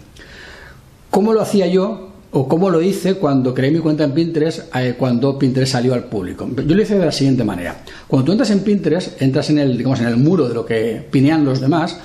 ¿Cómo 1.17 1.33
lo 1.33 1.41
hacía 1.41 1.67
yo 1.67 2.11
o 2.31 2.47
cómo 2.47 2.69
lo 2.69 2.83
hice 2.83 3.15
cuando 3.15 3.55
creé 3.55 3.71
mi 3.71 3.79
cuenta 3.79 4.05
en 4.05 4.13
Pinterest 4.13 4.65
eh, 4.77 4.97
cuando 4.99 5.39
Pinterest 5.39 5.73
salió 5.73 5.95
al 5.95 6.05
público? 6.05 6.47
Yo 6.67 6.77
lo 6.77 6.83
hice 6.83 6.99
de 6.99 7.07
la 7.07 7.11
siguiente 7.11 7.43
manera. 7.43 7.79
Cuando 8.07 8.27
tú 8.27 8.33
entras 8.33 8.51
en 8.51 8.61
Pinterest, 8.61 9.23
entras 9.23 9.49
en 9.49 9.57
el, 9.57 9.79
digamos, 9.79 9.99
en 10.01 10.09
el 10.09 10.19
muro 10.19 10.47
de 10.47 10.53
lo 10.53 10.67
que 10.67 11.07
pinean 11.11 11.43
los 11.43 11.59
demás, 11.59 11.97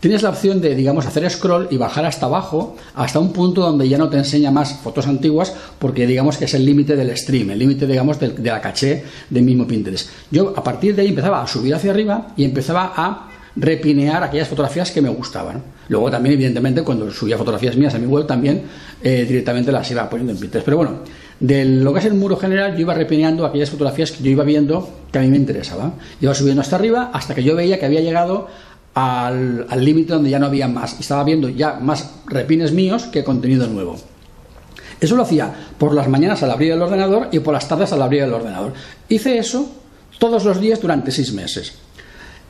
tienes 0.00 0.22
la 0.22 0.30
opción 0.30 0.62
de, 0.62 0.74
digamos, 0.74 1.04
hacer 1.04 1.28
scroll 1.30 1.68
y 1.70 1.76
bajar 1.76 2.06
hasta 2.06 2.24
abajo, 2.24 2.74
hasta 2.94 3.18
un 3.18 3.34
punto 3.34 3.60
donde 3.60 3.86
ya 3.86 3.98
no 3.98 4.08
te 4.08 4.16
enseña 4.16 4.50
más 4.50 4.72
fotos 4.78 5.06
antiguas, 5.06 5.52
porque 5.78 6.06
digamos 6.06 6.38
que 6.38 6.46
es 6.46 6.54
el 6.54 6.64
límite 6.64 6.96
del 6.96 7.14
stream, 7.18 7.50
el 7.50 7.58
límite, 7.58 7.86
digamos, 7.86 8.18
de, 8.18 8.30
de 8.30 8.50
la 8.50 8.62
caché 8.62 9.04
del 9.28 9.42
mismo 9.42 9.66
Pinterest. 9.66 10.08
Yo 10.30 10.54
a 10.56 10.64
partir 10.64 10.96
de 10.96 11.02
ahí 11.02 11.08
empezaba 11.08 11.42
a 11.42 11.46
subir 11.46 11.74
hacia 11.74 11.90
arriba 11.90 12.28
y 12.34 12.44
empezaba 12.44 12.94
a 12.96 13.28
repinear 13.56 14.22
aquellas 14.22 14.48
fotografías 14.48 14.90
que 14.90 15.00
me 15.00 15.08
gustaban. 15.08 15.62
Luego 15.88 16.10
también, 16.10 16.34
evidentemente, 16.34 16.82
cuando 16.82 17.10
subía 17.10 17.38
fotografías 17.38 17.76
mías 17.76 17.94
a 17.94 17.98
mi 17.98 18.06
web, 18.06 18.26
también 18.26 18.62
eh, 19.02 19.24
directamente 19.26 19.70
las 19.70 19.90
iba 19.90 20.08
poniendo 20.08 20.32
en 20.32 20.38
Pinterest. 20.38 20.64
Pero 20.64 20.76
bueno, 20.78 20.98
de 21.40 21.64
lo 21.64 21.92
que 21.92 22.00
es 22.00 22.04
el 22.06 22.14
muro 22.14 22.36
general, 22.36 22.74
yo 22.74 22.80
iba 22.80 22.94
repineando 22.94 23.46
aquellas 23.46 23.70
fotografías 23.70 24.12
que 24.12 24.22
yo 24.22 24.30
iba 24.30 24.44
viendo 24.44 24.88
que 25.12 25.18
a 25.18 25.22
mí 25.22 25.28
me 25.28 25.36
interesaban. 25.36 25.94
Iba 26.20 26.34
subiendo 26.34 26.62
hasta 26.62 26.76
arriba 26.76 27.10
hasta 27.12 27.34
que 27.34 27.42
yo 27.42 27.54
veía 27.54 27.78
que 27.78 27.86
había 27.86 28.00
llegado 28.00 28.48
al 28.94 29.84
límite 29.84 30.12
donde 30.12 30.30
ya 30.30 30.38
no 30.38 30.46
había 30.46 30.68
más. 30.68 30.98
Estaba 31.00 31.24
viendo 31.24 31.48
ya 31.48 31.74
más 31.80 32.10
repines 32.26 32.72
míos 32.72 33.04
que 33.04 33.24
contenido 33.24 33.66
nuevo. 33.66 33.96
Eso 35.00 35.16
lo 35.16 35.22
hacía 35.22 35.52
por 35.76 35.92
las 35.94 36.08
mañanas 36.08 36.42
al 36.42 36.50
abrir 36.50 36.72
el 36.72 36.80
ordenador 36.80 37.28
y 37.32 37.40
por 37.40 37.52
las 37.52 37.68
tardes 37.68 37.92
al 37.92 38.02
abrir 38.02 38.22
el 38.22 38.32
ordenador. 38.32 38.72
Hice 39.08 39.38
eso 39.38 39.68
todos 40.18 40.44
los 40.44 40.60
días 40.60 40.80
durante 40.80 41.10
seis 41.10 41.32
meses. 41.32 41.74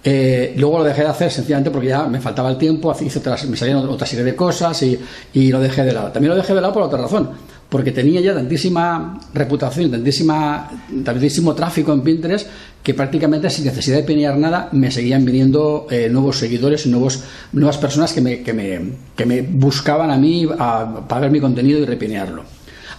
Eh, 0.06 0.52
luego 0.58 0.78
lo 0.78 0.84
dejé 0.84 1.00
de 1.00 1.08
hacer 1.08 1.30
sencillamente 1.30 1.70
porque 1.70 1.88
ya 1.88 2.06
me 2.06 2.20
faltaba 2.20 2.50
el 2.50 2.58
tiempo, 2.58 2.94
hice 3.00 3.22
me 3.48 3.56
salían 3.56 3.78
otra 3.78 4.06
serie 4.06 4.22
de 4.22 4.36
cosas 4.36 4.82
y, 4.82 5.00
y, 5.32 5.50
lo 5.50 5.60
dejé 5.60 5.82
de 5.82 5.92
lado. 5.92 6.12
También 6.12 6.28
lo 6.30 6.36
dejé 6.36 6.54
de 6.54 6.60
lado 6.60 6.74
por 6.74 6.82
otra 6.82 7.00
razón, 7.00 7.30
porque 7.70 7.90
tenía 7.90 8.20
ya 8.20 8.34
tantísima 8.34 9.18
reputación, 9.32 9.90
tantísima, 9.90 10.70
tantísimo 11.02 11.54
tráfico 11.54 11.94
en 11.94 12.02
Pinterest 12.02 12.48
que 12.82 12.92
prácticamente 12.92 13.48
sin 13.48 13.64
necesidad 13.64 13.96
de 13.96 14.02
pinear 14.02 14.36
nada 14.36 14.68
me 14.72 14.90
seguían 14.90 15.24
viniendo 15.24 15.86
eh, 15.90 16.10
nuevos 16.10 16.38
seguidores 16.38 16.84
y 16.84 16.90
nuevos, 16.90 17.24
nuevas 17.52 17.78
personas 17.78 18.12
que 18.12 18.20
me, 18.20 18.42
que, 18.42 18.52
me, 18.52 18.80
que 19.16 19.24
me 19.24 19.40
buscaban 19.40 20.10
a 20.10 20.18
mí 20.18 20.46
a, 20.58 21.06
para 21.08 21.22
ver 21.22 21.30
mi 21.30 21.40
contenido 21.40 21.78
y 21.78 21.86
repinearlo. 21.86 22.44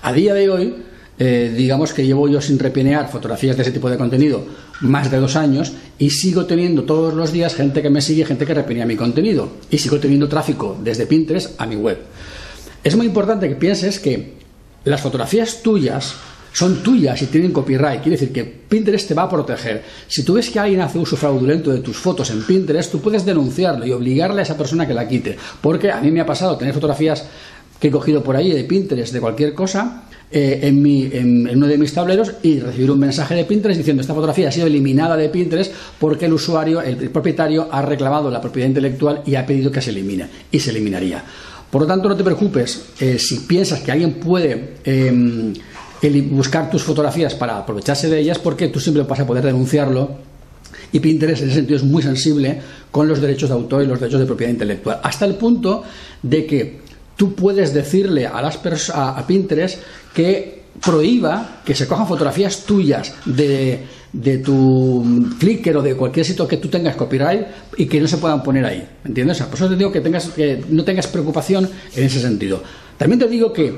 A 0.01 0.11
día 0.11 0.33
de 0.33 0.49
hoy, 0.49 0.75
eh, 1.17 1.53
digamos 1.55 1.93
que 1.93 2.05
llevo 2.05 2.27
yo 2.27 2.41
sin 2.41 2.59
repinear 2.59 3.09
fotografías 3.09 3.55
de 3.55 3.61
ese 3.61 3.71
tipo 3.71 3.89
de 3.89 3.97
contenido 3.97 4.45
más 4.81 5.09
de 5.09 5.19
dos 5.19 5.37
años 5.37 5.71
y 5.97 6.09
sigo 6.09 6.45
teniendo 6.45 6.83
todos 6.83 7.13
los 7.13 7.31
días 7.31 7.55
gente 7.55 7.81
que 7.81 7.89
me 7.89 8.01
sigue, 8.01 8.25
gente 8.25 8.45
que 8.45 8.53
repinea 8.53 8.85
mi 8.85 8.97
contenido 8.97 9.49
y 9.69 9.77
sigo 9.77 9.99
teniendo 9.99 10.27
tráfico 10.27 10.77
desde 10.83 11.05
Pinterest 11.05 11.59
a 11.59 11.65
mi 11.65 11.77
web. 11.77 11.99
Es 12.83 12.95
muy 12.95 13.05
importante 13.05 13.47
que 13.47 13.55
pienses 13.55 13.99
que 13.99 14.33
las 14.83 15.01
fotografías 15.01 15.63
tuyas 15.63 16.15
son 16.51 16.83
tuyas 16.83 17.21
y 17.21 17.25
tienen 17.25 17.51
copyright. 17.51 18.01
Quiere 18.01 18.17
decir 18.17 18.31
que 18.31 18.45
Pinterest 18.45 19.09
te 19.09 19.13
va 19.13 19.23
a 19.23 19.29
proteger. 19.29 19.83
Si 20.07 20.23
tú 20.23 20.35
ves 20.35 20.49
que 20.49 20.59
alguien 20.59 20.79
hace 20.81 20.97
uso 20.99 21.17
fraudulento 21.17 21.71
de 21.71 21.79
tus 21.79 21.97
fotos 21.97 22.29
en 22.29 22.43
Pinterest, 22.43 22.91
tú 22.91 23.01
puedes 23.01 23.25
denunciarlo 23.25 23.85
y 23.85 23.91
obligarle 23.91 24.39
a 24.39 24.43
esa 24.43 24.57
persona 24.57 24.87
que 24.87 24.93
la 24.93 25.07
quite. 25.07 25.37
Porque 25.59 25.91
a 25.91 25.99
mí 25.99 26.11
me 26.11 26.21
ha 26.21 26.25
pasado 26.25 26.57
tener 26.57 26.73
fotografías 26.73 27.25
que 27.77 27.89
he 27.89 27.91
cogido 27.91 28.23
por 28.23 28.37
ahí 28.37 28.51
de 28.51 28.63
Pinterest, 28.63 29.11
de 29.11 29.19
cualquier 29.19 29.53
cosa, 29.53 30.03
eh, 30.31 30.59
en, 30.63 30.81
mi, 30.81 31.03
en, 31.11 31.47
uno 31.55 31.67
de 31.67 31.77
mis 31.77 31.93
tableros 31.93 32.33
y 32.41 32.59
recibir 32.59 32.89
un 32.89 32.99
mensaje 32.99 33.35
de 33.35 33.45
Pinterest 33.45 33.77
diciendo 33.77 34.01
esta 34.01 34.13
fotografía 34.13 34.49
ha 34.49 34.51
sido 34.51 34.67
eliminada 34.67 35.15
de 35.15 35.29
Pinterest 35.29 35.71
porque 35.99 36.25
el 36.25 36.33
usuario, 36.33 36.81
el, 36.81 37.09
propietario, 37.09 37.67
ha 37.71 37.81
reclamado 37.81 38.31
la 38.31 38.41
propiedad 38.41 38.67
intelectual 38.67 39.21
y 39.25 39.35
ha 39.35 39.45
pedido 39.45 39.71
que 39.71 39.81
se 39.81 39.91
elimine. 39.91 40.27
Y 40.51 40.59
se 40.59 40.71
eliminaría. 40.71 41.23
Por 41.69 41.81
lo 41.81 41.87
tanto, 41.87 42.09
no 42.09 42.15
te 42.15 42.23
preocupes 42.23 42.85
eh, 42.99 43.19
si 43.19 43.39
piensas 43.41 43.81
que 43.81 43.91
alguien 43.91 44.13
puede 44.13 44.75
em, 44.83 45.53
buscar 46.31 46.69
tus 46.69 46.83
fotografías 46.83 47.35
para 47.35 47.57
aprovecharse 47.59 48.09
de 48.09 48.19
ellas 48.19 48.39
porque 48.39 48.67
tú 48.69 48.79
siempre 48.79 49.03
vas 49.03 49.19
a 49.19 49.27
poder 49.27 49.45
denunciarlo 49.45 50.09
y 50.91 50.99
Pinterest 50.99 51.41
en 51.41 51.49
ese 51.49 51.57
sentido 51.57 51.77
es 51.77 51.83
muy 51.83 52.01
sensible 52.01 52.61
con 52.91 53.07
los 53.07 53.21
derechos 53.21 53.49
de 53.49 53.55
autor 53.55 53.83
y 53.83 53.87
los 53.87 53.99
derechos 53.99 54.19
de 54.19 54.25
propiedad 54.25 54.51
intelectual, 54.51 54.99
hasta 55.03 55.25
el 55.25 55.35
punto 55.35 55.83
de 56.21 56.45
que 56.45 56.84
tú 57.15 57.33
puedes 57.33 57.73
decirle 57.73 58.27
a, 58.27 58.41
las 58.41 58.59
a, 58.93 59.23
Pinterest 59.27 59.81
que 60.13 60.63
prohíba 60.83 61.61
que 61.65 61.75
se 61.75 61.87
cojan 61.87 62.07
fotografías 62.07 62.65
tuyas 62.65 63.13
de, 63.25 63.85
de 64.15 64.37
tu 64.37 65.03
Flickr 65.37 65.75
o 65.75 65.81
de 65.81 65.95
cualquier 65.95 66.25
sitio 66.25 66.47
que 66.47 66.57
tú 66.57 66.69
tengas 66.69 66.95
copyright 66.95 67.75
y 67.77 67.85
que 67.85 67.99
no 67.99 68.07
se 68.07 68.17
puedan 68.17 68.41
poner 68.41 68.65
ahí. 68.65 68.87
¿Entiendes? 69.03 69.41
por 69.43 69.55
eso 69.55 69.69
te 69.69 69.75
digo 69.75 69.91
que, 69.91 69.99
tengas, 69.99 70.29
que 70.29 70.63
no 70.69 70.83
tengas 70.83 71.07
preocupación 71.07 71.69
en 71.95 72.03
ese 72.03 72.21
sentido. 72.21 72.63
También 72.97 73.19
te 73.19 73.27
digo 73.27 73.51
que 73.51 73.77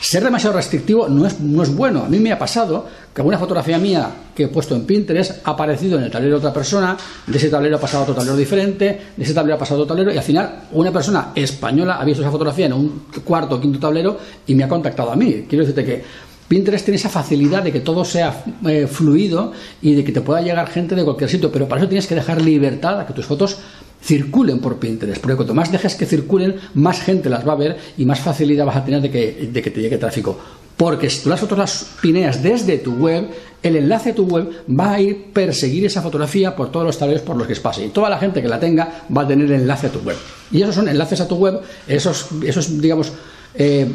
ser 0.00 0.24
demasiado 0.24 0.56
restrictivo 0.56 1.08
no 1.08 1.24
es, 1.24 1.38
no 1.38 1.62
es 1.62 1.74
bueno. 1.74 2.02
A 2.02 2.08
mí 2.08 2.18
me 2.18 2.32
ha 2.32 2.38
pasado 2.38 2.84
que 3.14 3.22
una 3.22 3.38
fotografía 3.38 3.78
mía 3.78 4.10
que 4.34 4.44
he 4.44 4.48
puesto 4.48 4.74
en 4.74 4.84
Pinterest 4.84 5.46
ha 5.46 5.52
aparecido 5.52 5.98
en 5.98 6.04
el 6.04 6.10
tablero 6.10 6.34
de 6.34 6.38
otra 6.38 6.52
persona, 6.52 6.96
de 7.24 7.38
ese 7.38 7.48
tablero 7.48 7.76
ha 7.76 7.80
pasado 7.80 8.00
a 8.00 8.02
otro 8.02 8.14
tablero 8.16 8.36
diferente, 8.36 9.00
de 9.16 9.24
ese 9.24 9.34
tablero 9.34 9.54
ha 9.54 9.58
pasado 9.58 9.80
a 9.80 9.82
otro 9.84 9.94
tablero 9.94 10.12
y 10.12 10.18
al 10.18 10.24
final 10.24 10.64
una 10.72 10.92
persona 10.92 11.30
española 11.34 11.98
ha 12.00 12.04
visto 12.04 12.22
esa 12.22 12.32
fotografía 12.32 12.66
en 12.66 12.72
un 12.72 13.06
cuarto 13.24 13.54
o 13.54 13.60
quinto 13.60 13.78
tablero 13.78 14.18
y 14.48 14.54
me 14.56 14.64
ha 14.64 14.68
contactado 14.68 15.12
a 15.12 15.16
mí. 15.16 15.46
Quiero 15.48 15.64
decirte 15.64 15.84
que 15.84 16.26
Pinterest 16.48 16.84
tiene 16.84 16.96
esa 16.96 17.08
facilidad 17.08 17.62
de 17.62 17.72
que 17.72 17.80
todo 17.80 18.04
sea 18.04 18.44
eh, 18.66 18.86
fluido 18.86 19.52
y 19.82 19.94
de 19.94 20.04
que 20.04 20.12
te 20.12 20.20
pueda 20.20 20.40
llegar 20.40 20.68
gente 20.68 20.94
de 20.94 21.04
cualquier 21.04 21.28
sitio, 21.28 21.50
pero 21.50 21.66
para 21.66 21.80
eso 21.80 21.88
tienes 21.88 22.06
que 22.06 22.14
dejar 22.14 22.40
libertad 22.40 23.00
a 23.00 23.06
que 23.06 23.12
tus 23.12 23.26
fotos 23.26 23.58
circulen 24.02 24.60
por 24.60 24.78
Pinterest, 24.78 25.20
porque 25.20 25.36
cuanto 25.36 25.54
más 25.54 25.72
dejes 25.72 25.96
que 25.96 26.06
circulen, 26.06 26.56
más 26.74 27.00
gente 27.00 27.28
las 27.28 27.46
va 27.46 27.52
a 27.52 27.56
ver 27.56 27.76
y 27.98 28.04
más 28.04 28.20
facilidad 28.20 28.64
vas 28.64 28.76
a 28.76 28.84
tener 28.84 29.00
de 29.00 29.10
que, 29.10 29.48
de 29.52 29.62
que 29.62 29.70
te 29.70 29.80
llegue 29.80 29.98
tráfico. 29.98 30.38
Porque 30.76 31.08
si 31.08 31.22
tú 31.22 31.30
las 31.30 31.40
fotos 31.40 31.56
las 31.56 31.86
pineas 32.02 32.42
desde 32.42 32.76
tu 32.76 32.94
web, 32.94 33.30
el 33.62 33.76
enlace 33.76 34.10
a 34.10 34.14
tu 34.14 34.26
web 34.26 34.64
va 34.68 34.92
a 34.92 35.00
ir 35.00 35.32
perseguir 35.32 35.86
esa 35.86 36.02
fotografía 36.02 36.54
por 36.54 36.70
todos 36.70 36.84
los 36.84 36.98
tableros 36.98 37.22
por 37.22 37.34
los 37.36 37.46
que 37.46 37.56
pase. 37.56 37.86
Y 37.86 37.88
toda 37.88 38.10
la 38.10 38.18
gente 38.18 38.42
que 38.42 38.48
la 38.48 38.60
tenga 38.60 39.04
va 39.14 39.22
a 39.22 39.26
tener 39.26 39.46
el 39.46 39.62
enlace 39.62 39.86
a 39.86 39.90
tu 39.90 40.00
web. 40.00 40.16
Y 40.52 40.60
esos 40.60 40.74
son 40.74 40.88
enlaces 40.88 41.20
a 41.22 41.26
tu 41.26 41.36
web, 41.36 41.60
esos, 41.88 42.28
esos 42.44 42.78
digamos, 42.78 43.10
eh, 43.54 43.86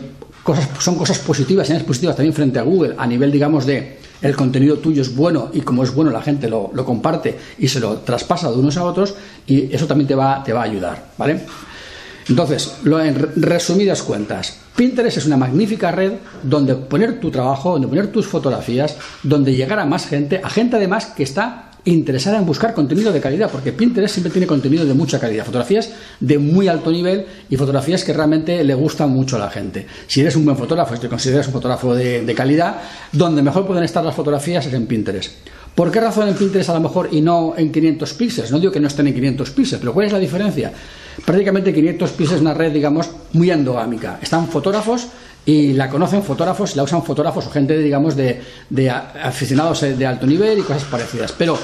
cosas, 0.44 0.70
son 0.80 0.96
cosas 0.96 1.20
positivas, 1.20 1.68
señales 1.68 1.88
positivas 1.88 2.16
también 2.16 2.34
frente 2.34 2.60
a 2.60 2.64
Google, 2.64 2.96
a 2.98 3.08
nivel, 3.08 3.32
digamos, 3.32 3.66
de 3.66 4.00
el 4.22 4.36
contenido 4.36 4.78
tuyo 4.78 5.02
es 5.02 5.16
bueno 5.16 5.50
y 5.54 5.62
como 5.62 5.84
es 5.84 5.94
bueno 5.94 6.12
la 6.12 6.22
gente 6.22 6.48
lo, 6.48 6.72
comparte 6.86 7.38
y 7.58 7.68
se 7.68 7.80
lo 7.80 7.98
traspasa 8.00 8.52
de 8.52 8.58
unos 8.58 8.78
a 8.78 8.84
otros 8.84 9.16
y 9.48 9.74
eso 9.74 9.88
también 9.88 10.08
te 10.08 10.16
va, 10.16 10.44
te 10.44 10.54
va 10.54 10.62
a 10.62 10.66
ayudar, 10.66 11.12
¿vale? 11.18 11.42
Entonces, 12.30 12.76
lo, 12.84 13.02
en 13.02 13.16
resumidas 13.36 14.04
cuentas, 14.04 14.58
Pinterest 14.76 15.18
es 15.18 15.26
una 15.26 15.38
magnífica 15.38 15.92
red 15.92 16.14
donde 16.44 16.76
poner 16.76 17.20
tu 17.20 17.32
trabajo, 17.32 17.72
donde 17.74 17.88
poner 17.88 18.12
tus 18.12 18.28
fotografías, 18.28 18.96
donde 19.24 19.56
llegar 19.56 19.80
a 19.80 19.86
más 19.86 20.06
gente, 20.06 20.40
a 20.44 20.50
gente 20.50 20.76
además 20.76 21.08
que 21.08 21.24
está 21.24 21.71
interesada 21.86 22.38
en 22.38 22.46
buscar 22.46 22.74
contenido 22.74 23.12
de 23.12 23.20
calidad, 23.20 23.50
porque 23.50 23.72
Pinterest 23.72 24.14
siempre 24.14 24.32
tiene 24.32 24.48
contenido 24.48 24.86
de 24.86 24.94
mucha 24.94 25.20
calidad, 25.20 25.46
fotografías 25.46 25.90
de 26.20 26.38
muy 26.38 26.68
alto 26.68 26.92
nivel 26.92 27.26
y 27.50 27.58
fotografías 27.58 28.04
que 28.04 28.14
realmente 28.14 28.64
le 28.64 28.74
gustan 28.74 29.10
mucho 29.10 29.36
a 29.38 29.40
la 29.40 29.50
gente. 29.50 29.88
Si 30.08 30.22
eres 30.22 30.36
un 30.36 30.46
buen 30.46 30.58
fotógrafo, 30.58 30.96
si 30.96 31.02
te 31.02 31.10
consideras 31.10 31.48
un 31.48 31.54
fotógrafo 31.54 31.96
de, 31.96 32.24
de 32.24 32.36
calidad, 32.36 32.82
donde 33.12 33.42
mejor 33.42 33.66
pueden 33.66 33.84
estar 33.84 34.04
las 34.04 34.16
fotografías 34.16 34.66
es 34.66 34.74
en 34.74 34.86
Pinterest. 34.86 35.34
¿Por 35.76 35.90
qué 35.90 36.02
razón 36.02 36.28
en 36.28 36.36
Pinterest 36.36 36.70
a 36.70 36.74
lo 36.74 36.82
mejor 36.82 37.10
y 37.12 37.22
no 37.22 37.54
en 37.56 37.72
500 37.72 38.14
píxeles? 38.16 38.52
No 38.52 38.60
digo 38.60 38.74
que 38.74 38.80
no 38.82 38.88
estén 38.88 39.08
en 39.08 39.14
500 39.14 39.52
píxeles, 39.52 39.80
pero 39.80 39.94
¿cuál 39.94 40.08
es 40.08 40.12
la 40.12 40.20
diferencia? 40.20 40.72
Prácticamente 41.26 41.74
500 41.74 42.12
píxeles 42.12 42.36
es 42.36 42.42
una 42.42 42.54
red, 42.54 42.74
digamos, 42.74 43.10
muy 43.32 43.52
endogámica. 43.52 44.20
Están 44.22 44.48
fotógrafos 44.50 45.08
y 45.46 45.74
la 45.74 45.90
conocen 45.90 46.24
fotógrafos, 46.24 46.76
la 46.76 46.84
usan 46.84 47.04
fotógrafos 47.04 47.48
o 47.48 47.50
gente, 47.50 47.78
digamos, 47.78 48.16
de, 48.16 48.42
aficionados 49.24 49.82
de 49.82 50.06
alto 50.06 50.28
nivel 50.28 50.60
y 50.60 50.62
cosas 50.62 50.84
parecidas. 50.84 51.32
Pero 51.32 51.58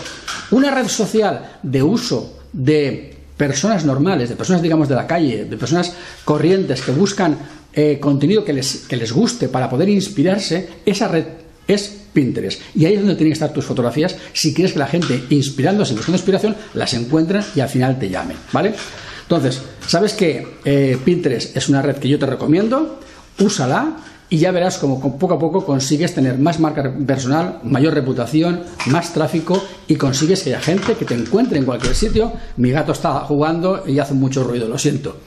una 0.51 0.72
red 0.74 0.88
social 0.88 1.60
de 1.62 1.84
uso 1.84 2.39
de 2.53 3.15
personas 3.38 3.86
normales, 3.86 4.29
de 4.29 4.36
personas, 4.36 4.62
digamos, 4.62 4.89
de 4.89 4.96
la 4.96 5.05
calle, 5.05 5.46
de 5.46 5.57
personas 5.57 5.93
corrientes 6.25 6.81
que 6.81 6.91
buscan 6.91 7.38
eh, 7.74 8.00
contenido 8.00 8.43
que 8.43 8.53
les, 8.53 8.88
que 8.88 8.98
les 8.98 9.12
guste 9.12 9.48
para 9.48 9.69
poder 9.69 9.89
inspirarse, 9.89 10.67
esa 10.84 11.07
red 11.07 11.25
es 11.67 11.96
Pinterest. 12.13 12.60
Y 12.74 12.86
ahí 12.86 12.93
es 12.93 13.00
donde 13.00 13.15
tienen 13.15 13.31
que 13.31 13.34
estar 13.34 13.53
tus 13.53 13.65
fotografías 13.65 14.15
si 14.34 14.53
quieres 14.53 14.74
que 14.74 14.79
la 14.79 14.88
gente, 14.88 15.24
inspirándose, 15.29 15.93
buscando 15.93 16.17
inspiración, 16.17 16.55
las 16.74 16.93
encuentren 16.96 17.43
y 17.55 17.60
al 17.60 17.69
final 17.69 18.00
te 18.00 18.10
llamen, 18.10 18.38
¿vale? 18.51 18.74
Entonces, 19.22 19.62
sabes 19.86 20.13
que 20.13 20.48
eh, 20.65 20.98
Pinterest 21.03 21.55
es 21.55 21.69
una 21.69 21.81
red 21.81 21.98
que 21.98 22.07
yo 22.07 22.17
te 22.17 22.25
recomiendo, 22.25 23.00
úsala 23.39 23.98
y 24.29 24.38
ya 24.39 24.51
verás 24.51 24.77
cómo 24.77 25.00
poco 25.17 25.36
a 25.36 25.39
poco 25.39 25.65
consigues 25.65 26.13
tener 26.13 26.38
más 26.38 26.60
marca 26.60 26.94
personal, 27.06 27.60
mayor 27.63 27.94
reputación, 27.94 28.62
más 28.88 29.13
tráfico 29.13 29.63
y 29.88 29.96
consigues 29.96 30.44
que 30.44 30.50
haya 30.50 30.62
gente 30.62 30.96
que 30.96 31.06
te 31.06 31.13
encuentre 31.13 31.58
en 31.58 31.65
cualquier 31.65 31.96
sitio. 31.96 32.34
Mi 32.58 32.72
gato 32.72 32.91
está 32.91 33.22
jugando 33.22 33.84
y 33.88 34.00
hace 34.00 34.13
mucho 34.13 34.44
ruido, 34.44 34.67
lo 34.67 34.77
siento. 34.77 35.17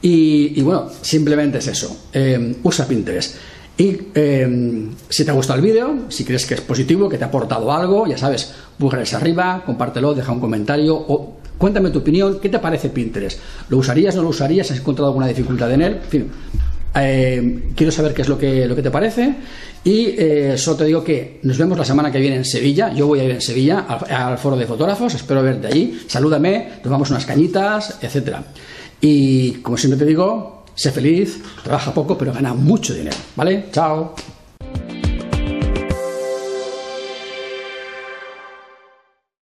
Y, 0.00 0.60
bueno, 0.62 0.88
simplemente 1.02 1.58
es 1.58 1.66
eso. 1.66 2.04
Eh, 2.12 2.56
usa 2.62 2.86
Pinterest. 2.86 3.36
Y 3.76 3.96
em, 4.14 4.90
si 5.08 5.24
te 5.24 5.30
ha 5.30 5.34
gustado 5.34 5.58
el 5.58 5.64
vídeo, 5.64 6.06
si 6.08 6.24
crees 6.24 6.46
que 6.46 6.54
es 6.54 6.60
positivo, 6.60 7.08
que 7.08 7.16
te 7.16 7.24
ha 7.24 7.28
aportado 7.28 7.72
algo, 7.72 8.06
ya 8.06 8.18
sabes, 8.18 8.52
pulgares 8.76 9.14
arriba, 9.14 9.62
compártelo, 9.64 10.14
deja 10.14 10.32
un 10.32 10.40
comentario 10.40 10.96
o 10.96 11.36
cuéntame 11.58 11.90
tu 11.90 12.00
opinión, 12.00 12.40
¿qué 12.40 12.48
te 12.48 12.58
parece 12.58 12.88
Pinterest? 12.88 13.38
¿Lo 13.68 13.78
usarías, 13.78 14.16
no 14.16 14.22
lo 14.22 14.30
usarías? 14.30 14.70
¿Has 14.72 14.78
encontrado 14.78 15.08
alguna 15.08 15.28
dificultad 15.28 15.72
en 15.72 15.82
él? 15.82 16.00
En 16.02 16.10
fin, 16.10 16.30
em, 16.94 17.74
quiero 17.74 17.92
saber 17.92 18.14
qué 18.14 18.22
es 18.22 18.28
lo 18.28 18.38
que, 18.38 18.66
lo 18.66 18.74
que 18.74 18.82
te 18.82 18.90
parece 18.90 19.34
y 19.84 20.14
eh, 20.18 20.54
solo 20.56 20.78
te 20.78 20.84
digo 20.84 21.04
que 21.04 21.40
nos 21.42 21.56
vemos 21.58 21.78
la 21.78 21.84
semana 21.84 22.10
que 22.10 22.18
viene 22.18 22.36
en 22.36 22.44
Sevilla, 22.44 22.92
yo 22.92 23.06
voy 23.06 23.20
a 23.20 23.24
ir 23.24 23.30
en 23.30 23.40
Sevilla 23.40 23.86
al, 23.88 24.14
al 24.14 24.38
foro 24.38 24.56
de 24.56 24.66
fotógrafos, 24.66 25.14
espero 25.14 25.42
verte 25.42 25.68
allí, 25.68 26.00
salúdame, 26.06 26.80
tomamos 26.82 27.10
unas 27.10 27.24
cañitas, 27.24 27.98
etcétera. 28.02 28.44
Y 29.00 29.52
como 29.62 29.76
siempre 29.76 29.98
te 29.98 30.04
digo, 30.04 30.64
sé 30.74 30.90
feliz, 30.90 31.40
trabaja 31.62 31.92
poco, 31.92 32.16
pero 32.18 32.32
gana 32.32 32.54
mucho 32.54 32.94
dinero. 32.94 33.16
¿Vale? 33.36 33.66
Chao. 33.72 34.14